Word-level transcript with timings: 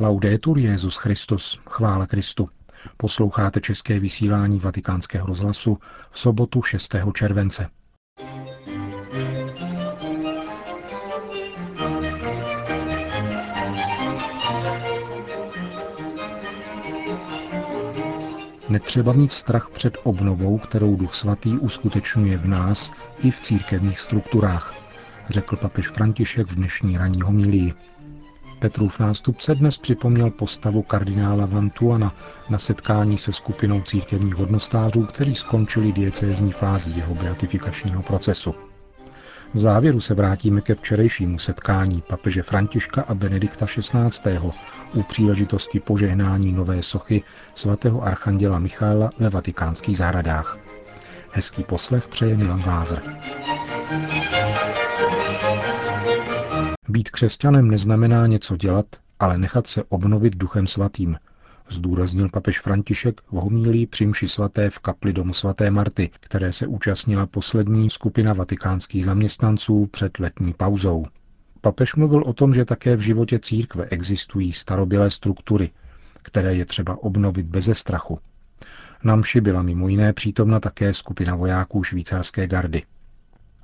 Laudetur 0.00 0.58
Jezus 0.58 0.96
Christus, 0.96 1.60
chvála 1.70 2.06
Kristu. 2.06 2.48
Posloucháte 2.96 3.60
české 3.60 3.98
vysílání 3.98 4.58
Vatikánského 4.58 5.26
rozhlasu 5.26 5.78
v 6.10 6.20
sobotu 6.20 6.62
6. 6.62 6.96
července. 7.14 7.68
Netřeba 18.68 19.12
mít 19.12 19.32
strach 19.32 19.68
před 19.72 19.98
obnovou, 20.02 20.58
kterou 20.58 20.96
Duch 20.96 21.14
Svatý 21.14 21.58
uskutečňuje 21.58 22.38
v 22.38 22.46
nás 22.46 22.92
i 23.22 23.30
v 23.30 23.40
církevních 23.40 24.00
strukturách, 24.00 24.74
řekl 25.28 25.56
papež 25.56 25.88
František 25.88 26.46
v 26.46 26.54
dnešní 26.54 26.98
ranní 26.98 27.22
homilii. 27.22 27.74
Petrův 28.58 28.98
nástupce 28.98 29.54
dnes 29.54 29.78
připomněl 29.78 30.30
postavu 30.30 30.82
kardinála 30.82 31.46
Vantuana 31.46 32.14
na 32.50 32.58
setkání 32.58 33.18
se 33.18 33.32
skupinou 33.32 33.82
církevních 33.82 34.34
hodnostářů, 34.34 35.06
kteří 35.06 35.34
skončili 35.34 35.92
diecézní 35.92 36.52
fázi 36.52 36.90
jeho 36.90 37.14
beatifikačního 37.14 38.02
procesu. 38.02 38.54
V 39.54 39.58
závěru 39.58 40.00
se 40.00 40.14
vrátíme 40.14 40.60
ke 40.60 40.74
včerejšímu 40.74 41.38
setkání 41.38 42.02
papeže 42.08 42.42
Františka 42.42 43.02
a 43.02 43.14
Benedikta 43.14 43.66
XVI. 43.66 44.38
u 44.94 45.02
příležitosti 45.02 45.80
požehnání 45.80 46.52
nové 46.52 46.82
sochy 46.82 47.22
svatého 47.54 48.02
archanděla 48.02 48.58
Michaela 48.58 49.10
ve 49.18 49.28
vatikánských 49.28 49.96
zahradách. 49.96 50.58
Hezký 51.32 51.64
poslech 51.64 52.08
přeje 52.08 52.36
Milan 52.36 52.62
Glázer. 52.62 53.02
Být 56.88 57.10
křesťanem 57.10 57.70
neznamená 57.70 58.26
něco 58.26 58.56
dělat, 58.56 58.86
ale 59.18 59.38
nechat 59.38 59.66
se 59.66 59.84
obnovit 59.88 60.36
duchem 60.36 60.66
svatým, 60.66 61.16
zdůraznil 61.68 62.28
papež 62.28 62.60
František 62.60 63.20
v 63.20 63.32
homílí 63.32 63.86
při 63.86 64.12
svaté 64.26 64.70
v 64.70 64.78
kapli 64.78 65.12
domu 65.12 65.34
svaté 65.34 65.70
Marty, 65.70 66.10
které 66.20 66.52
se 66.52 66.66
účastnila 66.66 67.26
poslední 67.26 67.90
skupina 67.90 68.32
vatikánských 68.32 69.04
zaměstnanců 69.04 69.86
před 69.86 70.18
letní 70.18 70.54
pauzou. 70.54 71.06
Papež 71.60 71.94
mluvil 71.94 72.22
o 72.26 72.32
tom, 72.32 72.54
že 72.54 72.64
také 72.64 72.96
v 72.96 73.00
životě 73.00 73.38
církve 73.38 73.84
existují 73.84 74.52
starobilé 74.52 75.10
struktury, 75.10 75.70
které 76.22 76.54
je 76.54 76.64
třeba 76.64 77.02
obnovit 77.02 77.46
beze 77.46 77.74
strachu. 77.74 78.18
Na 79.04 79.16
mši 79.16 79.40
byla 79.40 79.62
mimo 79.62 79.88
jiné 79.88 80.12
přítomna 80.12 80.60
také 80.60 80.94
skupina 80.94 81.34
vojáků 81.34 81.84
švýcarské 81.84 82.46
gardy. 82.46 82.82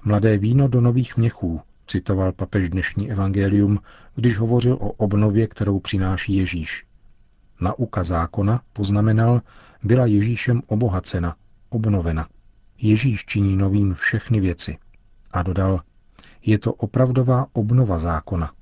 Mladé 0.04 0.38
víno 0.38 0.68
do 0.68 0.80
nových 0.80 1.16
měchů, 1.16 1.60
citoval 1.86 2.32
papež 2.32 2.70
dnešní 2.70 3.10
evangelium, 3.10 3.80
když 4.14 4.38
hovořil 4.38 4.74
o 4.74 4.92
obnově, 4.92 5.46
kterou 5.46 5.80
přináší 5.80 6.36
Ježíš. 6.36 6.86
Nauka 7.60 8.04
zákona, 8.04 8.62
poznamenal, 8.72 9.42
byla 9.82 10.06
Ježíšem 10.06 10.62
obohacena, 10.66 11.36
obnovena. 11.70 12.28
Ježíš 12.78 13.24
činí 13.24 13.56
novým 13.56 13.94
všechny 13.94 14.40
věci. 14.40 14.78
A 15.32 15.42
dodal, 15.42 15.80
je 16.42 16.58
to 16.58 16.72
opravdová 16.72 17.46
obnova 17.52 17.98
zákona. 17.98 18.52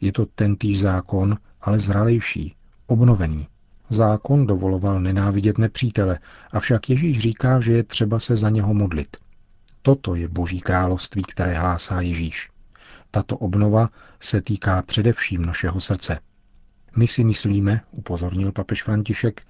Je 0.00 0.12
to 0.12 0.26
tentýž 0.26 0.80
zákon, 0.80 1.36
ale 1.60 1.80
zralejší, 1.80 2.54
obnovený. 2.86 3.48
Zákon 3.88 4.46
dovoloval 4.46 5.00
nenávidět 5.00 5.58
nepřítele, 5.58 6.18
avšak 6.52 6.90
Ježíš 6.90 7.18
říká, 7.18 7.60
že 7.60 7.72
je 7.72 7.82
třeba 7.82 8.18
se 8.18 8.36
za 8.36 8.50
něho 8.50 8.74
modlit. 8.74 9.16
Toto 9.82 10.14
je 10.14 10.28
Boží 10.28 10.60
království, 10.60 11.22
které 11.22 11.58
hlásá 11.58 12.00
Ježíš. 12.00 12.49
Tato 13.10 13.36
obnova 13.36 13.88
se 14.20 14.42
týká 14.42 14.82
především 14.82 15.42
našeho 15.44 15.80
srdce. 15.80 16.18
My 16.96 17.06
si 17.06 17.24
myslíme, 17.24 17.80
upozornil 17.90 18.52
papež 18.52 18.82
František, 18.82 19.42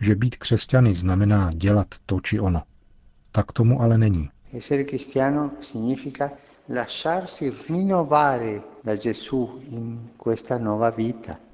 že 0.00 0.14
být 0.14 0.36
křesťany 0.36 0.94
znamená 0.94 1.50
dělat 1.54 1.86
to 2.06 2.20
či 2.20 2.40
ono. 2.40 2.62
Tak 3.32 3.52
tomu 3.52 3.82
ale 3.82 3.98
není. 3.98 4.30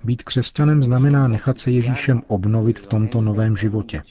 Být 0.05 0.23
křesťanem 0.23 0.83
znamená 0.83 1.29
nechat 1.29 1.59
se 1.61 1.71
Ježíšem 1.71 2.23
obnovit 2.27 2.79
v 2.79 2.87
tomto 2.87 3.21
novém 3.21 3.57
životě. 3.57 4.03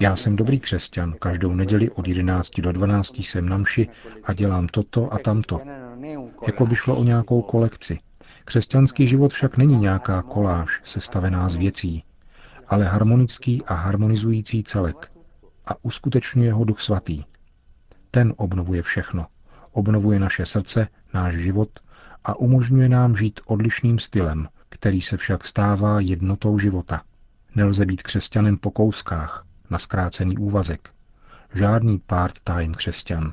Já 0.00 0.16
jsem 0.16 0.36
dobrý 0.36 0.60
křesťan, 0.60 1.14
každou 1.18 1.54
neděli 1.54 1.90
od 1.90 2.08
11 2.08 2.60
do 2.60 2.72
12 2.72 3.18
jsem 3.18 3.48
na 3.48 3.58
mši 3.58 3.88
a 4.24 4.32
dělám 4.32 4.66
toto 4.66 5.12
a 5.12 5.18
tamto. 5.18 5.60
Jako 6.46 6.66
by 6.66 6.76
šlo 6.76 6.96
o 6.96 7.04
nějakou 7.04 7.42
kolekci. 7.42 7.98
Křesťanský 8.44 9.08
život 9.08 9.32
však 9.32 9.56
není 9.56 9.76
nějaká 9.76 10.22
koláž 10.22 10.80
sestavená 10.84 11.48
z 11.48 11.54
věcí, 11.54 12.04
ale 12.68 12.84
harmonický 12.84 13.62
a 13.64 13.74
harmonizující 13.74 14.62
celek 14.62 15.12
a 15.66 15.84
uskutečňuje 15.84 16.52
ho 16.52 16.64
Duch 16.64 16.80
Svatý. 16.80 17.24
Ten 18.10 18.34
obnovuje 18.36 18.82
všechno. 18.82 19.26
Obnovuje 19.72 20.18
naše 20.18 20.46
srdce, 20.46 20.88
náš 21.14 21.34
život 21.34 21.68
a 22.24 22.38
umožňuje 22.38 22.88
nám 22.88 23.16
žít 23.16 23.40
odlišným 23.46 23.98
stylem, 23.98 24.48
který 24.68 25.00
se 25.00 25.16
však 25.16 25.44
stává 25.44 26.00
jednotou 26.00 26.58
života. 26.58 27.02
Nelze 27.54 27.86
být 27.86 28.02
křesťanem 28.02 28.56
po 28.56 28.70
kouskách, 28.70 29.44
na 29.70 29.78
zkrácený 29.78 30.38
úvazek. 30.38 30.90
Žádný 31.54 31.98
part-time 31.98 32.74
křesťan. 32.74 33.32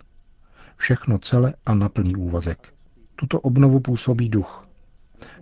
Všechno 0.75 1.17
celé 1.17 1.53
a 1.65 1.73
na 1.73 1.89
plný 1.89 2.15
úvazek. 2.15 2.73
Tuto 3.21 3.39
obnovu 3.39 3.79
působí 3.79 4.29
duch. 4.29 4.67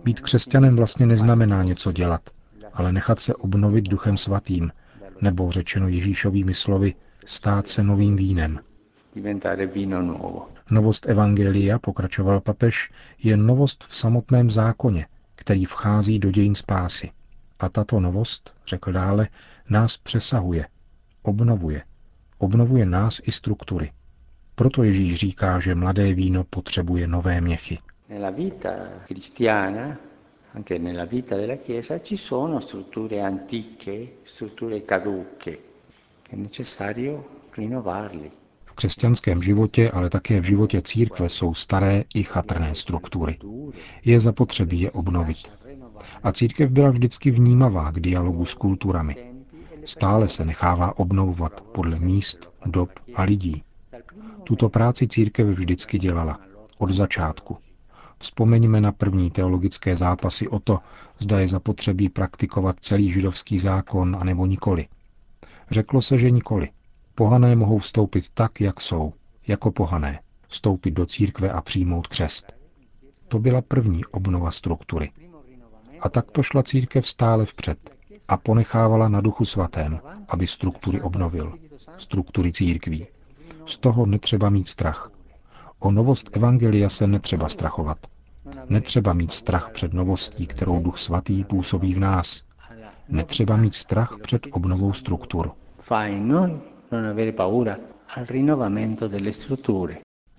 Být 0.04 0.20
křesťanem 0.20 0.76
vlastně 0.76 1.06
neznamená 1.06 1.62
něco 1.62 1.92
dělat, 1.92 2.30
ale 2.72 2.92
nechat 2.92 3.20
se 3.20 3.34
obnovit 3.34 3.88
duchem 3.88 4.16
svatým, 4.16 4.72
nebo 5.20 5.50
řečeno 5.50 5.88
Ježíšovými 5.88 6.54
slovy, 6.54 6.94
stát 7.26 7.68
se 7.68 7.82
novým 7.82 8.16
vínem. 8.16 8.60
Novost 10.70 11.06
Evangelia, 11.08 11.78
pokračoval 11.78 12.40
papež, 12.40 12.90
je 13.18 13.36
novost 13.36 13.84
v 13.84 13.96
samotném 13.96 14.50
zákoně, 14.50 15.06
který 15.34 15.64
vchází 15.64 16.18
do 16.18 16.30
dějin 16.30 16.54
spásy. 16.54 17.10
A 17.58 17.68
tato 17.68 18.00
novost, 18.00 18.54
řekl 18.66 18.92
dále, 18.92 19.28
nás 19.70 19.96
přesahuje, 19.96 20.66
obnovuje. 21.22 21.82
Obnovuje 22.38 22.86
nás 22.86 23.20
i 23.24 23.32
struktury. 23.32 23.92
Proto 24.60 24.82
Ježíš 24.82 25.14
říká, 25.14 25.60
že 25.60 25.74
mladé 25.74 26.12
víno 26.12 26.44
potřebuje 26.44 27.06
nové 27.06 27.40
měchy. 27.40 27.78
Nella 28.08 28.30
vita 28.30 28.70
cristiana, 29.06 29.98
anche 30.54 30.78
nella 30.78 31.04
vita 31.04 31.36
della 31.36 31.56
Chiesa, 31.56 31.98
ci 31.98 32.16
sono 32.16 32.60
strutture 32.60 33.22
antiche, 33.22 34.08
strutture 34.24 34.80
caduche. 34.80 35.58
È 36.30 36.36
necessario 36.36 37.24
rinnovarli. 37.56 38.30
V 38.64 38.72
křesťanském 38.72 39.42
životě, 39.42 39.90
ale 39.90 40.10
také 40.10 40.40
v 40.40 40.44
životě 40.44 40.82
církve 40.82 41.28
jsou 41.28 41.54
staré 41.54 42.04
i 42.14 42.22
chatrné 42.22 42.74
struktury. 42.74 43.38
Je 44.04 44.20
zapotřebí 44.20 44.80
je 44.80 44.90
obnovit. 44.90 45.52
A 46.22 46.32
církev 46.32 46.70
byla 46.70 46.90
vždycky 46.90 47.30
vnímavá 47.30 47.90
k 47.90 48.00
dialogu 48.00 48.44
s 48.44 48.54
kulturami. 48.54 49.16
Stále 49.84 50.28
se 50.28 50.44
nechává 50.44 50.98
obnovovat 50.98 51.60
podle 51.60 51.98
míst, 51.98 52.50
dob 52.66 52.90
a 53.14 53.22
lidí. 53.22 53.62
Tuto 54.50 54.68
práci 54.68 55.08
církev 55.08 55.46
vždycky 55.46 55.98
dělala. 55.98 56.38
Od 56.78 56.90
začátku. 56.90 57.58
Vzpomeňme 58.18 58.80
na 58.80 58.92
první 58.92 59.30
teologické 59.30 59.96
zápasy 59.96 60.48
o 60.48 60.58
to, 60.58 60.78
zda 61.18 61.40
je 61.40 61.48
zapotřebí 61.48 62.08
praktikovat 62.08 62.76
celý 62.80 63.12
židovský 63.12 63.58
zákon, 63.58 64.16
anebo 64.20 64.46
nikoli. 64.46 64.88
Řeklo 65.70 66.02
se, 66.02 66.18
že 66.18 66.30
nikoli. 66.30 66.68
Pohané 67.14 67.56
mohou 67.56 67.78
vstoupit 67.78 68.28
tak, 68.34 68.60
jak 68.60 68.80
jsou, 68.80 69.12
jako 69.46 69.70
pohané, 69.70 70.20
vstoupit 70.48 70.90
do 70.90 71.06
církve 71.06 71.50
a 71.50 71.62
přijmout 71.62 72.06
křest. 72.06 72.52
To 73.28 73.38
byla 73.38 73.62
první 73.62 74.04
obnova 74.04 74.50
struktury. 74.50 75.12
A 76.00 76.08
tak 76.08 76.30
to 76.30 76.42
šla 76.42 76.62
církev 76.62 77.06
stále 77.06 77.44
vpřed 77.44 77.90
a 78.28 78.36
ponechávala 78.36 79.08
na 79.08 79.20
duchu 79.20 79.44
svatém, 79.44 80.00
aby 80.28 80.46
struktury 80.46 81.00
obnovil, 81.00 81.54
struktury 81.96 82.52
církví. 82.52 83.06
Z 83.66 83.78
toho 83.78 84.06
netřeba 84.06 84.50
mít 84.50 84.68
strach. 84.68 85.10
O 85.78 85.90
novost 85.90 86.30
Evangelia 86.32 86.88
se 86.88 87.06
netřeba 87.06 87.48
strachovat. 87.48 87.98
Netřeba 88.68 89.12
mít 89.12 89.32
strach 89.32 89.70
před 89.70 89.92
novostí, 89.92 90.46
kterou 90.46 90.82
Duch 90.82 90.98
Svatý 90.98 91.44
působí 91.44 91.94
v 91.94 91.98
nás. 91.98 92.44
Netřeba 93.08 93.56
mít 93.56 93.74
strach 93.74 94.16
před 94.22 94.46
obnovou 94.52 94.92
struktur. 94.92 95.52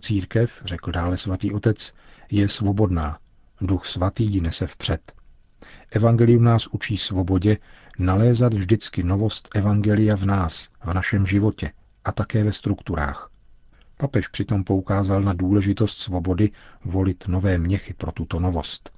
Církev, 0.02 0.62
řekl 0.66 0.92
dále 0.92 1.18
svatý 1.18 1.54
otec, 1.54 1.94
je 2.32 2.50
svobodná. 2.50 3.18
Duch 3.62 3.86
svatý 3.86 4.26
ji 4.26 4.42
nese 4.42 4.68
vpřed. 4.68 5.14
Evangelium 5.92 6.44
nás 6.44 6.68
učí 6.68 6.98
svobodě 6.98 7.58
nalézat 8.00 8.54
vždycky 8.54 9.04
novost 9.04 9.50
Evangelia 9.56 10.16
v 10.16 10.26
nás, 10.26 10.70
v 10.84 10.94
našem 10.94 11.26
životě 11.26 11.72
a 12.06 12.12
také 12.12 12.44
ve 12.44 12.52
strukturách. 12.52 13.30
Papež 13.98 14.28
přitom 14.28 14.64
poukázal 14.64 15.22
na 15.22 15.34
důležitost 15.34 16.00
svobody 16.00 16.52
volit 16.86 17.28
nové 17.28 17.58
měchy 17.58 17.94
pro 17.94 18.12
tuto 18.12 18.40
novost. 18.40 18.92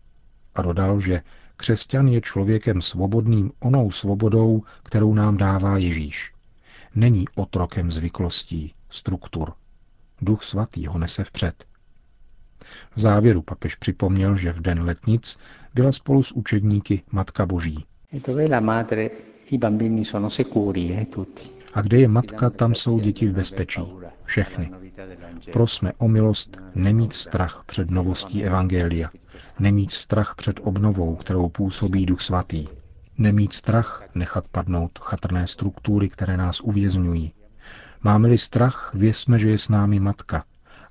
A 0.55 0.61
dodal, 0.61 0.99
že 0.99 1.21
Křesťan 1.57 2.07
je 2.07 2.21
člověkem 2.21 2.81
svobodným 2.81 3.51
onou 3.59 3.91
svobodou, 3.91 4.63
kterou 4.83 5.13
nám 5.13 5.37
dává 5.37 5.77
Ježíš. 5.77 6.33
Není 6.95 7.25
otrokem 7.35 7.91
zvyklostí, 7.91 8.73
struktur. 8.89 9.53
Duch 10.21 10.43
svatý 10.43 10.85
ho 10.87 10.97
nese 10.99 11.23
vpřed. 11.23 11.65
V 12.95 12.99
závěru 12.99 13.41
papež 13.41 13.75
připomněl, 13.75 14.35
že 14.35 14.53
v 14.53 14.61
den 14.61 14.83
letnic 14.83 15.37
byla 15.73 15.91
spolu 15.91 16.23
s 16.23 16.31
učedníky 16.31 17.01
Matka 17.11 17.45
Boží. 17.45 17.85
A 21.73 21.81
kde 21.81 21.97
je 21.99 22.07
matka, 22.07 22.49
tam 22.49 22.75
jsou 22.75 22.99
děti 22.99 23.27
v 23.27 23.33
bezpečí. 23.33 23.81
Všechny. 24.23 24.71
Prosme 25.51 25.93
o 25.97 26.07
milost 26.07 26.57
nemít 26.75 27.13
strach 27.13 27.63
před 27.65 27.91
novostí 27.91 28.43
Evangelia, 28.43 29.09
nemít 29.59 29.91
strach 29.91 30.35
před 30.35 30.59
obnovou, 30.63 31.15
kterou 31.15 31.49
působí 31.49 32.05
Duch 32.05 32.21
Svatý, 32.21 32.65
nemít 33.17 33.53
strach 33.53 34.03
nechat 34.15 34.47
padnout 34.47 34.99
chatrné 34.99 35.47
struktury, 35.47 36.09
které 36.09 36.37
nás 36.37 36.61
uvězňují. 36.61 37.33
Máme-li 38.01 38.37
strach, 38.37 38.91
věsme, 38.93 39.39
že 39.39 39.49
je 39.49 39.57
s 39.57 39.69
námi 39.69 39.99
matka 39.99 40.43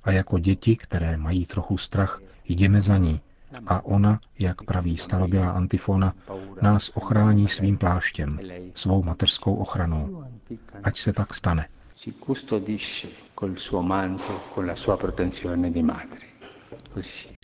a 0.03 0.11
jako 0.11 0.39
děti, 0.39 0.75
které 0.75 1.17
mají 1.17 1.45
trochu 1.45 1.77
strach, 1.77 2.21
jdeme 2.45 2.81
za 2.81 2.97
ní, 2.97 3.21
a 3.67 3.85
ona, 3.85 4.19
jak 4.39 4.61
praví 4.63 4.97
starobylá 4.97 5.51
antifona, 5.51 6.13
nás 6.61 6.91
ochrání 6.93 7.47
svým 7.47 7.77
pláštěm, 7.77 8.39
svou 8.75 9.03
mateřskou 9.03 9.55
ochranou. 9.55 10.23
Ať 10.83 10.97
se 10.97 11.13
tak 11.13 11.33
stane. 11.33 11.67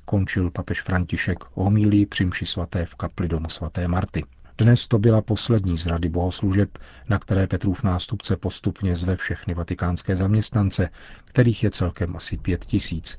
Končil 0.06 0.52
papež 0.52 0.82
František 0.82 1.38
homílí 1.54 2.06
při 2.06 2.46
svaté 2.46 2.86
v 2.86 2.96
kapli 2.96 3.28
domu 3.28 3.50
svaté 3.50 3.88
Marty. 3.88 4.24
Dnes 4.58 4.88
to 4.88 5.00
byla 5.00 5.22
poslední 5.22 5.78
z 5.78 5.88
rady 5.88 6.10
bohoslužeb, 6.10 6.78
na 7.10 7.20
které 7.20 7.48
Petrův 7.48 7.84
nástupce 7.84 8.38
postupně 8.38 8.96
zve 8.96 9.16
všechny 9.16 9.54
vatikánské 9.54 10.16
zaměstnance, 10.16 10.90
kterých 11.26 11.64
je 11.64 11.72
celkem 11.72 12.16
asi 12.16 12.38
pět 12.38 12.66
tisíc. 12.66 13.18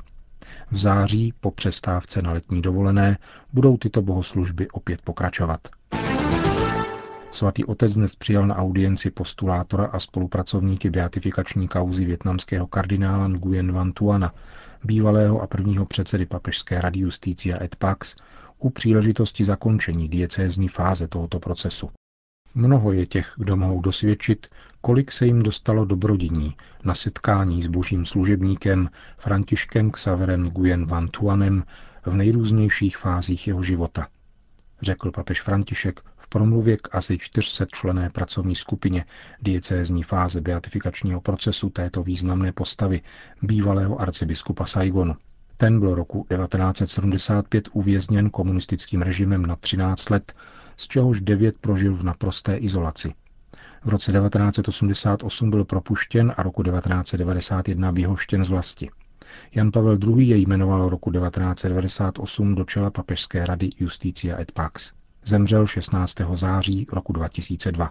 V 0.70 0.76
září, 0.76 1.34
po 1.40 1.50
přestávce 1.50 2.22
na 2.22 2.32
letní 2.32 2.62
dovolené, 2.62 3.18
budou 3.52 3.76
tyto 3.76 4.02
bohoslužby 4.02 4.68
opět 4.70 5.02
pokračovat. 5.02 5.60
Svatý 7.30 7.64
otec 7.64 7.94
dnes 7.94 8.14
přijal 8.14 8.46
na 8.46 8.56
audienci 8.56 9.10
postulátora 9.10 9.84
a 9.84 9.98
spolupracovníky 9.98 10.90
beatifikační 10.90 11.68
kauzy 11.68 12.04
větnamského 12.04 12.66
kardinála 12.66 13.28
Nguyen 13.28 13.72
Van 13.72 13.92
Tuana, 13.92 14.34
bývalého 14.84 15.40
a 15.40 15.46
prvního 15.46 15.86
předsedy 15.86 16.26
papežské 16.26 16.80
rady 16.80 17.00
Justícia 17.00 17.62
et 17.62 17.76
Pax, 17.76 18.16
u 18.58 18.70
příležitosti 18.70 19.44
zakončení 19.44 20.08
diecézní 20.08 20.68
fáze 20.68 21.08
tohoto 21.08 21.40
procesu. 21.40 21.90
Mnoho 22.54 22.92
je 22.92 23.06
těch, 23.06 23.32
kdo 23.36 23.56
mohou 23.56 23.80
dosvědčit, 23.80 24.46
kolik 24.80 25.12
se 25.12 25.26
jim 25.26 25.42
dostalo 25.42 25.84
dobrodiní 25.84 26.56
na 26.84 26.94
setkání 26.94 27.62
s 27.62 27.66
božím 27.66 28.06
služebníkem 28.06 28.90
Františkem 29.18 29.90
Xaverem 29.90 30.42
Nguyen 30.42 30.86
Van 30.86 31.08
Tuanem 31.08 31.64
v 32.06 32.16
nejrůznějších 32.16 32.96
fázích 32.96 33.48
jeho 33.48 33.62
života. 33.62 34.08
Řekl 34.82 35.10
papež 35.10 35.42
František 35.42 36.00
v 36.16 36.28
promluvě 36.28 36.76
k 36.76 36.94
asi 36.94 37.18
400 37.18 37.66
člené 37.66 38.10
pracovní 38.10 38.54
skupině 38.54 39.04
diecézní 39.42 40.02
fáze 40.02 40.40
beatifikačního 40.40 41.20
procesu 41.20 41.70
této 41.70 42.02
významné 42.02 42.52
postavy 42.52 43.00
bývalého 43.42 44.00
arcibiskupa 44.00 44.66
Saigonu. 44.66 45.16
Ten 45.56 45.80
byl 45.80 45.94
roku 45.94 46.26
1975 46.36 47.68
uvězněn 47.72 48.30
komunistickým 48.30 49.02
režimem 49.02 49.46
na 49.46 49.56
13 49.56 50.10
let, 50.10 50.32
z 50.80 50.86
čehož 50.88 51.20
9 51.20 51.58
prožil 51.58 51.94
v 51.94 52.02
naprosté 52.02 52.56
izolaci. 52.56 53.14
V 53.84 53.88
roce 53.88 54.12
1988 54.12 55.50
byl 55.50 55.64
propuštěn 55.64 56.32
a 56.36 56.42
roku 56.42 56.62
1991 56.62 57.90
vyhoštěn 57.90 58.44
z 58.44 58.48
vlasti. 58.48 58.90
Jan 59.54 59.70
Pavel 59.72 59.98
II. 60.02 60.28
jej 60.28 60.40
jmenoval 60.42 60.88
roku 60.88 61.12
1998 61.12 62.54
do 62.54 62.64
čela 62.64 62.90
papežské 62.90 63.46
rady 63.46 63.70
Justícia 63.78 64.40
et 64.40 64.52
Pax. 64.52 64.92
Zemřel 65.24 65.66
16. 65.66 66.14
září 66.34 66.86
roku 66.92 67.12
2002. 67.12 67.90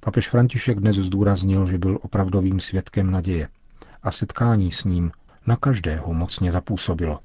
Papež 0.00 0.28
František 0.28 0.80
dnes 0.80 0.96
zdůraznil, 0.96 1.66
že 1.66 1.78
byl 1.78 1.98
opravdovým 2.02 2.60
svědkem 2.60 3.10
naděje 3.10 3.48
a 4.02 4.10
setkání 4.10 4.70
s 4.70 4.84
ním 4.84 5.10
na 5.46 5.56
každého 5.56 6.14
mocně 6.14 6.52
zapůsobilo. 6.52 7.18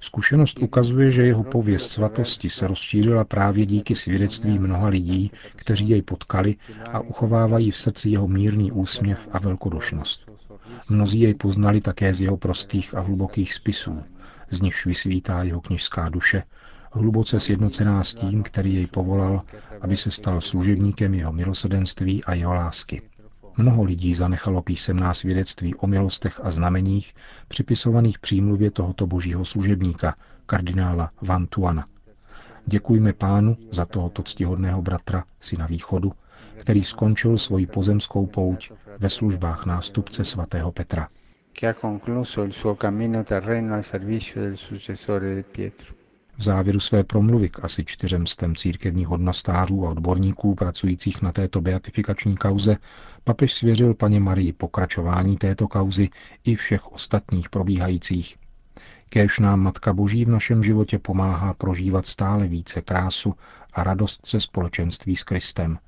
Zkušenost 0.00 0.58
ukazuje, 0.58 1.10
že 1.10 1.22
jeho 1.22 1.44
pověst 1.44 1.90
svatosti 1.90 2.50
se 2.50 2.66
rozšířila 2.66 3.24
právě 3.24 3.66
díky 3.66 3.94
svědectví 3.94 4.58
mnoha 4.58 4.88
lidí, 4.88 5.32
kteří 5.56 5.88
jej 5.88 6.02
potkali 6.02 6.56
a 6.92 7.00
uchovávají 7.00 7.70
v 7.70 7.76
srdci 7.76 8.10
jeho 8.10 8.28
mírný 8.28 8.72
úsměv 8.72 9.28
a 9.32 9.38
velkodušnost. 9.38 10.32
Mnozí 10.88 11.20
jej 11.20 11.34
poznali 11.34 11.80
také 11.80 12.14
z 12.14 12.20
jeho 12.20 12.36
prostých 12.36 12.94
a 12.94 13.00
hlubokých 13.00 13.54
spisů, 13.54 14.02
z 14.50 14.60
nichž 14.60 14.86
vysvítá 14.86 15.42
jeho 15.42 15.60
kněžská 15.60 16.08
duše, 16.08 16.42
hluboce 16.92 17.40
sjednocená 17.40 18.04
s 18.04 18.14
tím, 18.14 18.42
který 18.42 18.74
jej 18.74 18.86
povolal, 18.86 19.42
aby 19.80 19.96
se 19.96 20.10
stal 20.10 20.40
služebníkem 20.40 21.14
jeho 21.14 21.32
milosedenství 21.32 22.24
a 22.24 22.34
jeho 22.34 22.54
lásky. 22.54 23.02
Mnoho 23.58 23.84
lidí 23.84 24.14
zanechalo 24.14 24.62
písemná 24.62 25.14
svědectví 25.14 25.74
o 25.74 25.86
milostech 25.86 26.40
a 26.42 26.50
znameních 26.50 27.14
připisovaných 27.48 28.18
přímluvě 28.18 28.70
tohoto 28.70 29.06
božího 29.06 29.44
služebníka, 29.44 30.14
kardinála 30.46 31.10
Van 31.22 31.46
Tuana. 31.46 31.84
Děkujme 32.66 33.12
pánu 33.12 33.56
za 33.70 33.84
tohoto 33.84 34.22
ctihodného 34.22 34.82
bratra, 34.82 35.24
syna 35.40 35.66
východu, 35.66 36.12
který 36.60 36.84
skončil 36.84 37.38
svoji 37.38 37.66
pozemskou 37.66 38.26
pouť 38.26 38.70
ve 38.98 39.08
službách 39.08 39.66
nástupce 39.66 40.24
svatého 40.24 40.72
Petra. 40.72 41.08
Che 41.60 41.66
ha 41.66 41.74
concluso 41.74 42.44
il 42.44 42.52
suo 42.52 42.74
cammino 42.74 43.24
terreno 43.24 43.74
al 43.74 43.82
servizio 43.82 44.42
del 44.42 44.56
successore 44.56 45.42
Pietro. 45.42 45.97
V 46.38 46.42
závěru 46.42 46.80
své 46.80 47.04
promluvy 47.04 47.48
k 47.48 47.64
asi 47.64 47.84
čtyřem 47.84 48.26
stem 48.26 48.56
církevních 48.56 49.06
hodnostářů 49.06 49.86
a 49.86 49.90
odborníků 49.90 50.54
pracujících 50.54 51.22
na 51.22 51.32
této 51.32 51.60
beatifikační 51.60 52.36
kauze 52.36 52.76
papež 53.24 53.52
svěřil 53.52 53.94
paně 53.94 54.20
Marii 54.20 54.52
pokračování 54.52 55.36
této 55.36 55.68
kauzy 55.68 56.08
i 56.44 56.56
všech 56.56 56.92
ostatních 56.92 57.48
probíhajících. 57.48 58.36
Kéž 59.08 59.38
nám 59.38 59.60
Matka 59.60 59.92
Boží 59.92 60.24
v 60.24 60.28
našem 60.28 60.62
životě 60.62 60.98
pomáhá 60.98 61.54
prožívat 61.54 62.06
stále 62.06 62.46
více 62.46 62.82
krásu 62.82 63.34
a 63.72 63.84
radost 63.84 64.26
se 64.26 64.40
společenství 64.40 65.16
s 65.16 65.24
Kristem, 65.24 65.78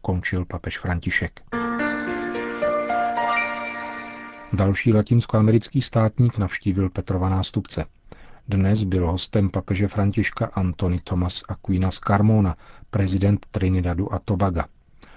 končil 0.00 0.44
papež 0.44 0.78
František. 0.78 1.40
Další 4.52 4.92
latinskoamerický 4.92 5.82
státník 5.82 6.38
navštívil 6.38 6.90
Petrova 6.90 7.28
nástupce– 7.28 7.84
dnes 8.48 8.84
byl 8.84 9.10
hostem 9.10 9.50
papeže 9.50 9.88
Františka 9.88 10.46
Antony 10.46 11.00
Thomas 11.04 11.42
Aquinas 11.48 11.98
Carmona, 11.98 12.56
prezident 12.90 13.46
Trinidadu 13.50 14.14
a 14.14 14.18
Tobaga. 14.18 14.64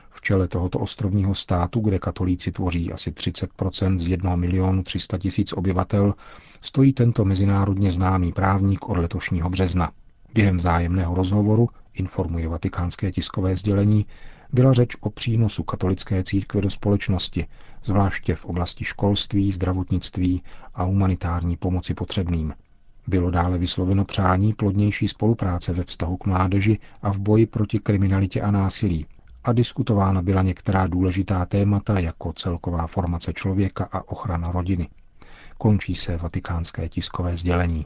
V 0.10 0.22
čele 0.22 0.48
tohoto 0.48 0.80
ostrovního 0.80 1.36
státu, 1.36 1.80
kde 1.80 2.00
katolíci 2.00 2.52
tvoří 2.52 2.94
asi 2.94 3.12
30% 3.12 4.00
z 4.00 4.08
1 4.08 4.36
milionu 4.36 4.84
300 4.84 5.18
tisíc 5.18 5.54
obyvatel, 5.54 6.14
stojí 6.62 6.94
tento 6.94 7.26
mezinárodně 7.26 7.92
známý 7.92 8.34
právník 8.34 8.90
od 8.90 8.98
letošního 8.98 9.50
března. 9.50 9.92
Během 10.34 10.60
zájemného 10.60 11.16
rozhovoru, 11.16 11.70
informuje 11.94 12.48
vatikánské 12.48 13.12
tiskové 13.12 13.56
sdělení, 13.56 14.06
byla 14.54 14.74
řeč 14.74 14.96
o 15.00 15.10
přínosu 15.10 15.64
katolické 15.64 16.24
církve 16.24 16.62
do 16.62 16.70
společnosti, 16.70 17.48
zvláště 17.84 18.36
v 18.36 18.46
oblasti 18.46 18.86
školství, 18.86 19.52
zdravotnictví 19.52 20.44
a 20.74 20.84
humanitární 20.84 21.58
pomoci 21.58 21.94
potřebným. 21.94 22.54
Bylo 23.08 23.31
dále 23.31 23.58
vysloveno 23.58 24.05
přání 24.05 24.53
plodnější 24.53 25.08
spolupráce 25.08 25.74
ve 25.74 25.84
vztahu 25.84 26.17
k 26.17 26.25
mládeži 26.25 26.79
a 27.01 27.13
v 27.13 27.20
boji 27.20 27.46
proti 27.46 27.79
kriminalitě 27.79 28.41
a 28.41 28.51
násilí 28.51 29.05
a 29.43 29.53
diskutována 29.53 30.22
byla 30.22 30.41
některá 30.41 30.88
důležitá 30.88 31.46
témata 31.46 32.00
jako 32.00 32.34
celková 32.34 32.88
formace 32.88 33.34
člověka 33.34 33.89
a 33.91 34.10
ochrana 34.10 34.51
rodiny. 34.51 34.89
Končí 35.58 35.96
se 35.96 36.17
vatikánské 36.17 36.89
tiskové 36.89 37.38
sdělení. 37.38 37.86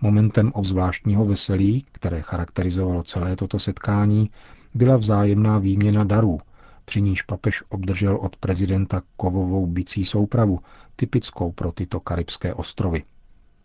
Momentem 0.00 0.52
obzvláštního 0.52 1.24
veselí, 1.24 1.86
které 1.92 2.22
charakterizovalo 2.22 3.02
celé 3.02 3.36
toto 3.36 3.58
setkání, 3.58 4.30
byla 4.74 4.96
vzájemná 4.96 5.58
výměna 5.58 6.04
darů, 6.04 6.40
při 6.84 7.02
níž 7.02 7.22
papež 7.22 7.62
obdržel 7.68 8.16
od 8.16 8.36
prezidenta 8.36 9.02
kovovou 9.16 9.66
bicí 9.66 10.04
soupravu, 10.04 10.60
typickou 10.96 11.52
pro 11.52 11.72
tyto 11.72 12.00
karibské 12.00 12.54
ostrovy. 12.54 13.02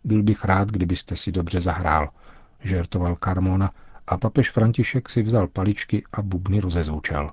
Byl 0.08 0.22
bych 0.22 0.44
rád, 0.44 0.68
kdybyste 0.68 1.16
si 1.16 1.32
dobře 1.32 1.60
zahrál, 1.60 2.08
žertoval 2.64 3.16
Carmona 3.24 3.70
a 4.06 4.16
papež 4.16 4.50
František 4.50 5.08
si 5.08 5.22
vzal 5.22 5.48
paličky 5.48 6.04
a 6.12 6.22
bubny 6.22 6.60
rozezvučel. 6.60 7.30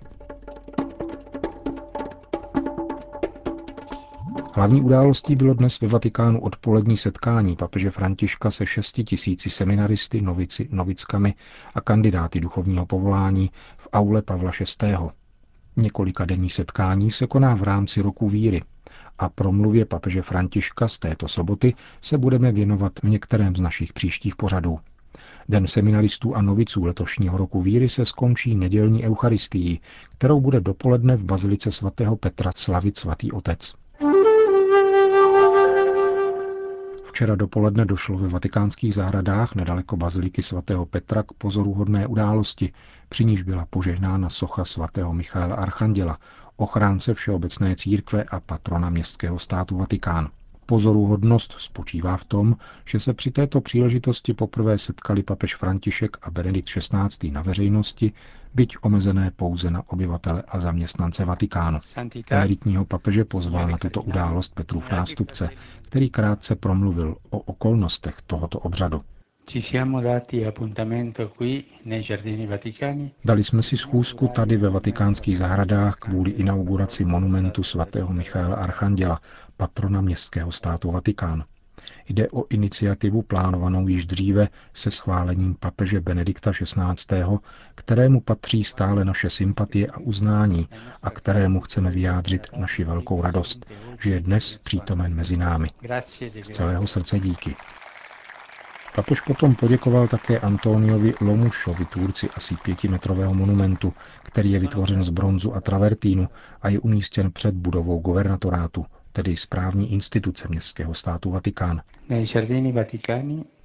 Hlavní 4.54 4.82
událostí 4.82 5.36
bylo 5.36 5.54
dnes 5.54 5.80
ve 5.82 5.88
Vatikánu 5.88 6.42
odpolední 6.42 6.98
setkání 6.98 7.56
papeže 7.56 7.92
Františka 7.92 8.52
se 8.52 8.66
šesti 8.66 9.04
tisíci 9.04 9.50
seminaristy, 9.50 10.22
novici, 10.22 10.68
novickami 10.72 11.34
a 11.76 11.82
kandidáty 11.82 12.40
duchovního 12.40 12.86
povolání 12.86 13.52
v 13.78 13.88
aule 13.94 14.22
Pavla 14.22 14.52
VI. 14.82 14.96
Několika 15.76 16.26
denní 16.26 16.50
setkání 16.50 17.12
se 17.12 17.28
koná 17.28 17.56
v 17.56 17.64
rámci 17.64 18.02
roku 18.02 18.30
víry 18.30 18.62
a 19.20 19.30
promluvě 19.30 19.86
papeže 19.86 20.22
Františka 20.22 20.88
z 20.88 21.00
této 21.00 21.28
soboty 21.28 21.74
se 22.02 22.18
budeme 22.18 22.52
věnovat 22.52 22.94
v 23.04 23.10
některém 23.10 23.56
z 23.56 23.62
našich 23.62 23.94
příštích 23.94 24.36
pořadů. 24.36 24.80
Den 25.50 25.68
seminaristů 25.68 26.36
a 26.36 26.42
noviců 26.42 26.86
letošního 26.86 27.38
roku 27.38 27.62
víry 27.62 27.90
se 27.90 28.06
skončí 28.06 28.56
nedělní 28.56 29.06
eucharistií, 29.06 29.80
kterou 30.18 30.42
bude 30.42 30.60
dopoledne 30.60 31.16
v 31.16 31.26
bazilice 31.26 31.72
svatého 31.72 32.16
Petra 32.16 32.52
slavit 32.56 32.98
svatý 32.98 33.32
otec. 33.32 33.74
Včera 37.16 37.36
dopoledne 37.36 37.86
došlo 37.86 38.18
ve 38.18 38.28
vatikánských 38.28 38.94
zahradách 38.94 39.56
nedaleko 39.56 39.98
baziliky 39.98 40.44
svatého 40.44 40.86
Petra 40.86 41.24
k 41.24 41.32
pozoruhodné 41.32 42.08
události, 42.08 42.74
při 43.10 43.26
níž 43.26 43.44
byla 43.44 43.66
požehnána 43.66 44.30
socha 44.30 44.66
svatého 44.66 45.14
Michaela 45.14 45.56
Archanděla, 45.56 46.20
ochránce 46.56 47.14
Všeobecné 47.14 47.76
církve 47.76 48.24
a 48.24 48.40
patrona 48.40 48.90
městského 48.90 49.40
státu 49.40 49.78
Vatikán. 49.78 50.30
Pozoruhodnost 50.66 51.56
spočívá 51.58 52.18
v 52.18 52.26
tom, 52.26 52.56
že 52.86 53.00
se 53.00 53.14
při 53.14 53.32
této 53.32 53.62
příležitosti 53.62 54.34
poprvé 54.34 54.78
setkali 54.78 55.24
papež 55.24 55.56
František 55.56 56.18
a 56.22 56.32
Benedikt 56.32 56.70
XVI. 56.70 57.32
na 57.32 57.42
veřejnosti, 57.42 58.12
byť 58.54 58.78
omezené 58.82 59.32
pouze 59.32 59.72
na 59.72 59.84
obyvatele 59.90 60.44
a 60.48 60.60
zaměstnance 60.60 61.26
Vatikánu. 61.26 61.80
Emeritního 62.30 62.86
papeže 62.86 63.26
pozval 63.26 63.68
na 63.68 63.78
tuto 63.78 64.02
událost 64.02 64.56
Petrův 64.56 64.92
nástupce, 64.92 65.50
který 65.82 66.10
krátce 66.10 66.56
promluvil 66.56 67.16
o 67.30 67.40
okolnostech 67.40 68.22
tohoto 68.28 68.60
obřadu. 68.60 69.02
Dali 73.26 73.44
jsme 73.44 73.64
si 73.64 73.78
schůzku 73.78 74.28
tady 74.28 74.58
ve 74.58 74.70
vatikánských 74.70 75.38
zahradách 75.38 75.96
kvůli 75.96 76.32
inauguraci 76.32 77.06
monumentu 77.06 77.64
svatého 77.64 78.14
Michaela 78.14 78.56
Archanděla, 78.56 79.20
patrona 79.58 80.02
městského 80.02 80.52
státu 80.52 80.92
Vatikán. 80.92 81.44
Jde 82.10 82.30
o 82.30 82.46
iniciativu 82.50 83.22
plánovanou 83.22 83.88
již 83.88 84.06
dříve 84.06 84.48
se 84.74 84.92
schválením 84.92 85.56
papeže 85.56 86.02
Benedikta 86.02 86.52
XVI., 86.52 87.24
kterému 87.76 88.22
patří 88.22 88.64
stále 88.64 89.06
naše 89.06 89.30
sympatie 89.30 89.88
a 89.88 89.98
uznání 89.98 90.68
a 91.04 91.10
kterému 91.10 91.60
chceme 91.60 91.92
vyjádřit 91.92 92.48
naši 92.58 92.84
velkou 92.84 93.22
radost, 93.22 93.66
že 94.02 94.10
je 94.10 94.20
dnes 94.20 94.60
přítomen 94.64 95.14
mezi 95.16 95.38
námi. 95.38 95.70
Z 96.42 96.50
celého 96.50 96.88
srdce 96.88 97.20
díky. 97.20 97.56
Papež 98.96 99.22
potom 99.22 99.56
poděkoval 99.56 100.08
také 100.08 100.40
Antoniovi 100.40 101.14
Lomušovi, 101.22 101.86
tvůrci 101.86 102.30
asi 102.30 102.56
pětimetrového 102.64 103.34
monumentu, 103.34 103.94
který 104.24 104.52
je 104.52 104.60
vytvořen 104.60 105.04
z 105.04 105.10
bronzu 105.10 105.56
a 105.56 105.62
travertínu 105.62 106.28
a 106.62 106.70
je 106.70 106.80
umístěn 106.80 107.32
před 107.32 107.56
budovou 107.56 108.00
guvernatorátu, 108.00 108.86
tedy 109.14 109.38
správní 109.38 109.94
instituce 109.94 110.48
městského 110.48 110.94
státu 110.94 111.32
Vatikán. 111.32 111.82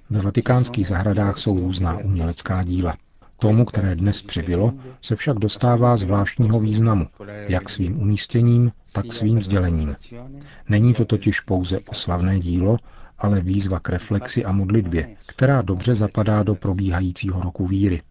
Ve 0.09 0.19
vatikánských 0.21 0.87
zahradách 0.87 1.37
jsou 1.37 1.59
různá 1.59 1.97
umělecká 1.97 2.63
díla. 2.63 2.97
Tomu, 3.37 3.65
které 3.65 3.95
dnes 3.95 4.21
přibylo, 4.21 4.73
se 5.01 5.15
však 5.15 5.37
dostává 5.37 5.97
zvláštního 5.97 6.59
významu, 6.59 7.07
jak 7.47 7.69
svým 7.69 8.01
umístěním, 8.01 8.71
tak 8.93 9.13
svým 9.13 9.37
vzdělením. 9.37 9.95
Není 10.69 10.93
to 10.93 11.05
totiž 11.05 11.39
pouze 11.39 11.79
oslavné 11.79 12.39
dílo, 12.39 12.77
ale 13.21 13.41
výzva 13.41 13.79
k 13.79 13.89
reflexi 13.89 14.45
a 14.45 14.51
modlitbě, 14.51 15.15
která 15.25 15.61
dobře 15.61 15.95
zapadá 15.95 16.43
do 16.43 16.55
probíhajícího 16.55 17.41
roku 17.41 17.67
víry. 17.67 18.01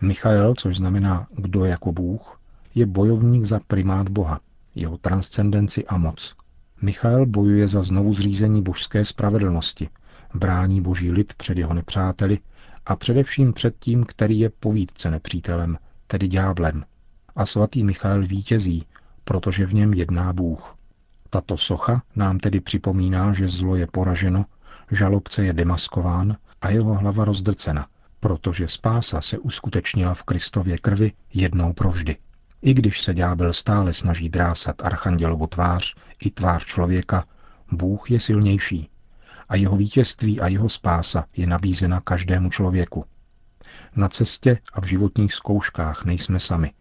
Michael, 0.00 0.54
což 0.54 0.76
znamená 0.76 1.26
kdo 1.36 1.64
jako 1.64 1.92
Bůh, 1.92 2.40
je 2.74 2.86
bojovník 2.86 3.44
za 3.44 3.60
primát 3.66 4.08
Boha, 4.08 4.40
jeho 4.74 4.98
transcendenci 4.98 5.86
a 5.86 5.96
moc. 5.98 6.34
Michael 6.82 7.26
bojuje 7.26 7.68
za 7.68 7.82
znovu 7.82 8.12
zřízení 8.12 8.62
božské 8.62 9.04
spravedlnosti, 9.04 9.88
brání 10.34 10.80
boží 10.80 11.10
lid 11.10 11.34
před 11.34 11.58
jeho 11.58 11.74
nepřáteli 11.74 12.38
a 12.86 12.96
především 12.96 13.52
před 13.52 13.74
tím, 13.78 14.04
který 14.04 14.40
je 14.40 14.50
povídce 14.50 15.10
nepřítelem, 15.10 15.78
tedy 16.06 16.28
ďáblem. 16.28 16.84
A 17.36 17.46
svatý 17.46 17.84
Michael 17.84 18.26
vítězí, 18.26 18.86
protože 19.24 19.66
v 19.66 19.74
něm 19.74 19.94
jedná 19.94 20.32
Bůh. 20.32 20.76
Tato 21.30 21.56
socha 21.56 22.02
nám 22.16 22.38
tedy 22.38 22.60
připomíná, 22.60 23.32
že 23.32 23.48
zlo 23.48 23.76
je 23.76 23.86
poraženo, 23.86 24.44
žalobce 24.90 25.44
je 25.44 25.52
demaskován 25.52 26.36
a 26.60 26.70
jeho 26.70 26.94
hlava 26.94 27.24
rozdrcena, 27.24 27.86
protože 28.20 28.68
spása 28.68 29.20
se 29.20 29.38
uskutečnila 29.38 30.14
v 30.14 30.22
Kristově 30.22 30.78
krvi 30.78 31.12
jednou 31.34 31.72
provždy. 31.72 32.16
I 32.62 32.74
když 32.74 33.00
se 33.00 33.14
ďábel 33.14 33.52
stále 33.52 33.92
snaží 33.92 34.28
drásat 34.28 34.84
archandělovu 34.84 35.46
tvář 35.46 35.94
i 36.20 36.30
tvář 36.30 36.64
člověka, 36.64 37.24
Bůh 37.72 38.10
je 38.10 38.20
silnější 38.20 38.90
a 39.48 39.56
jeho 39.56 39.76
vítězství 39.76 40.40
a 40.40 40.48
jeho 40.48 40.68
spása 40.68 41.24
je 41.36 41.46
nabízena 41.46 42.00
každému 42.00 42.50
člověku. 42.50 43.04
Na 43.96 44.08
cestě 44.08 44.58
a 44.72 44.80
v 44.80 44.84
životních 44.84 45.34
zkouškách 45.34 46.04
nejsme 46.04 46.40
sami. 46.40 46.72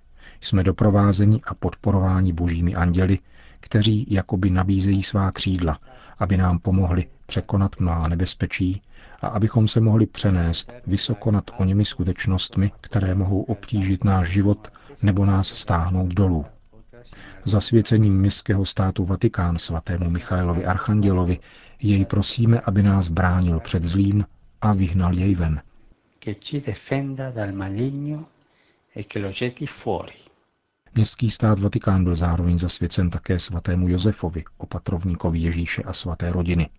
Jsme 0.42 0.64
doprovázeni 0.64 1.40
a 1.46 1.54
podporováni 1.54 2.34
božími 2.34 2.76
anděli, 2.76 3.20
kteří 3.60 4.06
jakoby 4.10 4.50
nabízejí 4.50 5.04
svá 5.04 5.32
křídla, 5.32 5.80
aby 6.20 6.38
nám 6.38 6.60
pomohli 6.60 7.08
překonat 7.26 7.72
mnohá 7.80 8.08
nebezpečí 8.08 8.82
a 9.22 9.28
abychom 9.28 9.68
se 9.68 9.80
mohli 9.80 10.06
přenést 10.06 10.74
vysoko 10.88 11.32
nad 11.32 11.52
oněmi 11.58 11.86
skutečnostmi, 11.86 12.72
které 12.82 13.16
mohou 13.16 13.42
obtížit 13.44 14.04
náš 14.04 14.28
život 14.30 14.68
nebo 15.04 15.26
nás 15.26 15.48
stáhnout 15.48 16.08
dolů. 16.14 16.46
Zasvěcením 17.46 18.18
městského 18.20 18.66
státu 18.66 19.06
Vatikán 19.06 19.58
svatému 19.58 20.10
Michailovi 20.10 20.66
Archandělovi 20.66 21.40
jej 21.82 22.06
prosíme, 22.06 22.60
aby 22.60 22.84
nás 22.84 23.10
bránil 23.10 23.60
před 23.60 23.84
zlým 23.84 24.26
a 24.62 24.74
vyhnal 24.74 25.14
jej 25.14 25.36
ven. 25.36 25.62
Městský 30.96 31.32
stát 31.32 31.60
Vatikán 31.60 32.04
byl 32.04 32.16
zároveň 32.16 32.60
zasvěcen 32.60 33.10
také 33.10 33.40
svatému 33.40 33.88
Josefovi, 33.88 34.44
opatrovníkovi 34.58 35.40
Ježíše 35.40 35.84
a 35.84 35.94
svaté 35.94 36.32
rodiny. 36.32 36.70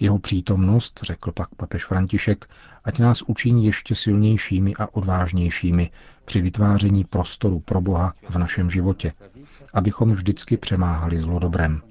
Jeho 0.00 0.18
přítomnost, 0.18 1.00
řekl 1.02 1.32
pak 1.32 1.54
papež 1.54 1.84
František, 1.84 2.50
ať 2.84 2.98
nás 2.98 3.22
učiní 3.22 3.66
ještě 3.66 3.94
silnějšími 3.94 4.74
a 4.74 4.94
odvážnějšími 4.94 5.90
při 6.24 6.40
vytváření 6.40 7.04
prostoru 7.04 7.60
pro 7.60 7.80
Boha 7.80 8.14
v 8.28 8.38
našem 8.38 8.70
životě, 8.70 9.12
abychom 9.74 10.12
vždycky 10.12 10.56
přemáhali 10.56 11.18
zlo 11.18 11.38
dobrem. 11.38 11.82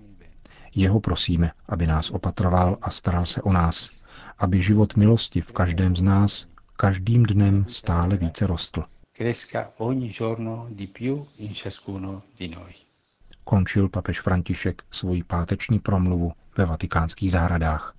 Jeho 0.76 1.00
prosíme, 1.00 1.52
aby 1.70 1.88
nás 1.88 2.10
opatroval 2.10 2.78
a 2.82 2.90
staral 2.90 3.26
se 3.26 3.42
o 3.42 3.54
nás, 3.54 3.90
aby 4.38 4.62
život 4.62 4.96
milosti 4.96 5.42
v 5.42 5.52
každém 5.52 5.96
z 5.96 6.02
nás 6.02 6.48
každým 6.78 7.24
dnem 7.24 7.66
stále 7.70 8.18
více 8.18 8.48
rostl. 8.48 8.84
Končil 13.44 13.90
papež 13.90 14.22
František 14.22 14.82
svoji 14.92 15.24
páteční 15.24 15.80
promluvu 15.80 16.32
ve 16.58 16.66
vatikánských 16.66 17.32
zahradách. 17.32 17.99